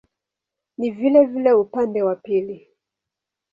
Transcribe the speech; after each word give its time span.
Ni 0.77 0.91
vilevile 0.91 1.53
upande 1.53 2.03
wa 2.03 2.15
pili. 2.15 2.67